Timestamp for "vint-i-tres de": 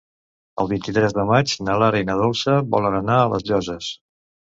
0.69-1.25